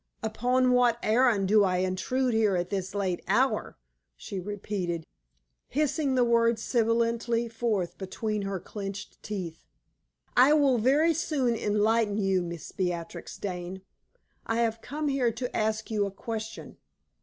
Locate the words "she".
4.17-4.39